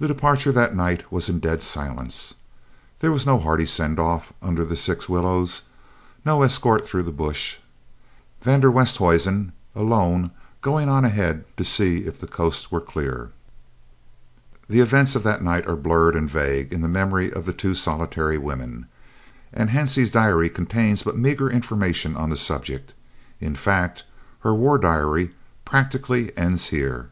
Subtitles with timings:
[0.00, 2.34] The departure that night was in dead silence.
[2.98, 5.62] There was no hearty "send off" under the six willows,
[6.24, 7.58] no escort through the bush,
[8.42, 10.32] van der Westhuizen alone
[10.62, 13.30] going on ahead to see if the coast were clear.
[14.68, 17.76] The events of that night are blurred and vague in the memory of the two
[17.76, 18.86] solitary women,
[19.52, 22.94] and Hansie's diary contains but meagre information on the subject
[23.38, 24.02] in fact,
[24.40, 25.30] her war diary
[25.64, 27.10] practically ends here.